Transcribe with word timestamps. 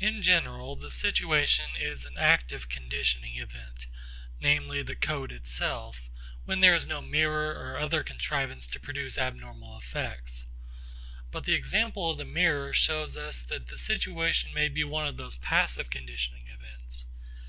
In 0.00 0.20
general 0.20 0.74
the 0.74 0.90
situation 0.90 1.76
is 1.78 2.04
an 2.04 2.18
active 2.18 2.68
conditioning 2.68 3.36
event; 3.36 3.86
namely 4.40 4.82
the 4.82 4.96
coat 4.96 5.30
itself, 5.30 6.10
when 6.44 6.58
there 6.58 6.74
is 6.74 6.88
no 6.88 7.00
mirror 7.00 7.54
or 7.54 7.76
other 7.78 7.98
such 8.00 8.06
contrivance 8.08 8.66
to 8.66 8.80
produce 8.80 9.16
abnormal 9.16 9.78
effects. 9.78 10.46
But 11.30 11.44
the 11.44 11.54
example 11.54 12.10
of 12.10 12.18
the 12.18 12.24
mirror 12.24 12.72
shows 12.72 13.16
us 13.16 13.44
that 13.44 13.68
the 13.68 13.78
situation 13.78 14.52
may 14.52 14.68
be 14.68 14.82
one 14.82 15.06
of 15.06 15.18
the 15.18 15.36
passive 15.40 15.88
conditioning 15.88 16.48
events. 16.48 17.06